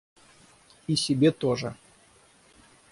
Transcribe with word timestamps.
И 0.87 0.95
себе 0.95 1.31
тоже. 1.31 1.75